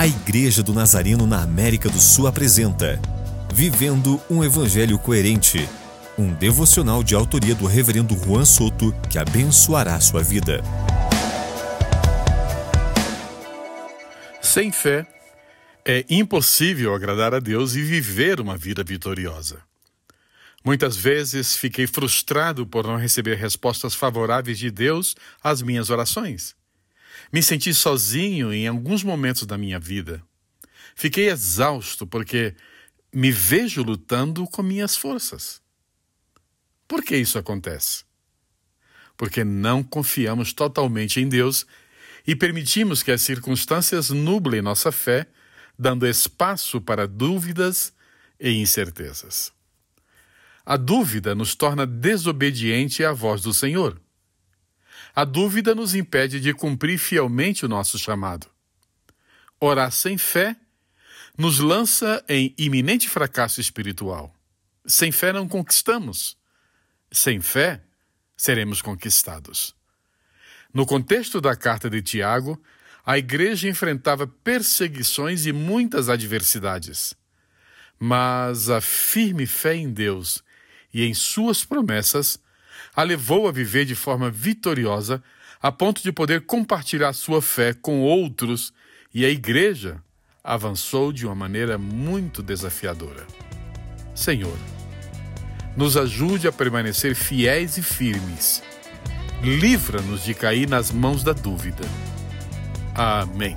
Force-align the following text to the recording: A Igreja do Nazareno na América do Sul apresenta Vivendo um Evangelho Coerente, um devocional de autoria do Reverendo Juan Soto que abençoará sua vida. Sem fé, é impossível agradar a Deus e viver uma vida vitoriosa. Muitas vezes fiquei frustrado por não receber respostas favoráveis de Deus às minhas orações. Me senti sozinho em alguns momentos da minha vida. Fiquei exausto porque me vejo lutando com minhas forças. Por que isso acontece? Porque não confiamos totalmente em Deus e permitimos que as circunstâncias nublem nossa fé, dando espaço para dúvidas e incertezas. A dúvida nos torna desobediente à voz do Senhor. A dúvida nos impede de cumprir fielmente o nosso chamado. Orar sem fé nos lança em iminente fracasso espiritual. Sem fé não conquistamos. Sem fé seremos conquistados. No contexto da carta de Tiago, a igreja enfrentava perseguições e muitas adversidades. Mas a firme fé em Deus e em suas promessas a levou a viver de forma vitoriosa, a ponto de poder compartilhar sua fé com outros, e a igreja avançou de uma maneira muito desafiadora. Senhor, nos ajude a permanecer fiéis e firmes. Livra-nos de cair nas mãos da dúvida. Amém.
A 0.00 0.06
Igreja 0.06 0.62
do 0.62 0.72
Nazareno 0.72 1.26
na 1.26 1.42
América 1.42 1.90
do 1.90 1.98
Sul 1.98 2.26
apresenta 2.26 2.98
Vivendo 3.52 4.18
um 4.30 4.42
Evangelho 4.42 4.98
Coerente, 4.98 5.68
um 6.16 6.32
devocional 6.32 7.04
de 7.04 7.14
autoria 7.14 7.54
do 7.54 7.66
Reverendo 7.66 8.16
Juan 8.16 8.46
Soto 8.46 8.94
que 9.10 9.18
abençoará 9.18 10.00
sua 10.00 10.22
vida. 10.22 10.62
Sem 14.40 14.72
fé, 14.72 15.06
é 15.84 16.02
impossível 16.08 16.94
agradar 16.94 17.34
a 17.34 17.38
Deus 17.38 17.74
e 17.74 17.82
viver 17.82 18.40
uma 18.40 18.56
vida 18.56 18.82
vitoriosa. 18.82 19.60
Muitas 20.64 20.96
vezes 20.96 21.54
fiquei 21.54 21.86
frustrado 21.86 22.66
por 22.66 22.86
não 22.86 22.96
receber 22.96 23.34
respostas 23.34 23.94
favoráveis 23.94 24.58
de 24.58 24.70
Deus 24.70 25.14
às 25.44 25.60
minhas 25.60 25.90
orações. 25.90 26.58
Me 27.32 27.42
senti 27.42 27.72
sozinho 27.74 28.52
em 28.52 28.66
alguns 28.66 29.02
momentos 29.02 29.46
da 29.46 29.58
minha 29.58 29.78
vida. 29.78 30.22
Fiquei 30.94 31.30
exausto 31.30 32.06
porque 32.06 32.54
me 33.12 33.30
vejo 33.30 33.82
lutando 33.82 34.46
com 34.46 34.62
minhas 34.62 34.96
forças. 34.96 35.60
Por 36.86 37.02
que 37.02 37.16
isso 37.16 37.38
acontece? 37.38 38.04
Porque 39.16 39.44
não 39.44 39.82
confiamos 39.82 40.52
totalmente 40.52 41.20
em 41.20 41.28
Deus 41.28 41.66
e 42.26 42.34
permitimos 42.34 43.02
que 43.02 43.10
as 43.10 43.22
circunstâncias 43.22 44.10
nublem 44.10 44.62
nossa 44.62 44.92
fé, 44.92 45.26
dando 45.78 46.06
espaço 46.06 46.80
para 46.80 47.06
dúvidas 47.06 47.92
e 48.38 48.50
incertezas. 48.50 49.52
A 50.64 50.76
dúvida 50.76 51.34
nos 51.34 51.54
torna 51.54 51.86
desobediente 51.86 53.04
à 53.04 53.12
voz 53.12 53.42
do 53.42 53.52
Senhor. 53.52 54.00
A 55.14 55.24
dúvida 55.24 55.74
nos 55.74 55.94
impede 55.94 56.40
de 56.40 56.54
cumprir 56.54 56.98
fielmente 56.98 57.64
o 57.64 57.68
nosso 57.68 57.98
chamado. 57.98 58.46
Orar 59.58 59.90
sem 59.90 60.16
fé 60.16 60.56
nos 61.36 61.58
lança 61.58 62.24
em 62.28 62.54
iminente 62.56 63.08
fracasso 63.08 63.60
espiritual. 63.60 64.34
Sem 64.86 65.12
fé 65.12 65.32
não 65.32 65.48
conquistamos. 65.48 66.36
Sem 67.10 67.40
fé 67.40 67.82
seremos 68.36 68.80
conquistados. 68.80 69.74
No 70.72 70.86
contexto 70.86 71.40
da 71.40 71.56
carta 71.56 71.90
de 71.90 72.00
Tiago, 72.00 72.60
a 73.04 73.18
igreja 73.18 73.68
enfrentava 73.68 74.26
perseguições 74.26 75.46
e 75.46 75.52
muitas 75.52 76.08
adversidades. 76.08 77.14
Mas 77.98 78.70
a 78.70 78.80
firme 78.80 79.46
fé 79.46 79.74
em 79.74 79.90
Deus 79.90 80.42
e 80.94 81.04
em 81.04 81.12
suas 81.12 81.64
promessas 81.64 82.38
a 82.94 83.02
levou 83.02 83.48
a 83.48 83.52
viver 83.52 83.84
de 83.84 83.94
forma 83.94 84.30
vitoriosa, 84.30 85.22
a 85.60 85.70
ponto 85.70 86.02
de 86.02 86.12
poder 86.12 86.42
compartilhar 86.42 87.12
sua 87.12 87.42
fé 87.42 87.72
com 87.74 88.00
outros, 88.00 88.72
e 89.12 89.24
a 89.24 89.28
igreja 89.28 90.02
avançou 90.42 91.12
de 91.12 91.26
uma 91.26 91.34
maneira 91.34 91.76
muito 91.76 92.42
desafiadora. 92.42 93.26
Senhor, 94.14 94.56
nos 95.76 95.96
ajude 95.96 96.48
a 96.48 96.52
permanecer 96.52 97.14
fiéis 97.14 97.76
e 97.76 97.82
firmes. 97.82 98.62
Livra-nos 99.42 100.24
de 100.24 100.34
cair 100.34 100.68
nas 100.68 100.90
mãos 100.90 101.22
da 101.22 101.32
dúvida. 101.32 101.84
Amém. 102.94 103.56